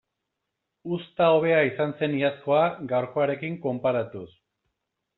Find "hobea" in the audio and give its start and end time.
1.35-1.59